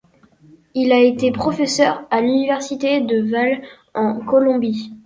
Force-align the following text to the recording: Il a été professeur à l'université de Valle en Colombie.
Il 0.73 0.93
a 0.93 0.97
été 0.99 1.31
professeur 1.31 2.07
à 2.09 2.21
l'université 2.21 3.01
de 3.01 3.21
Valle 3.21 3.61
en 3.93 4.19
Colombie. 4.19 4.91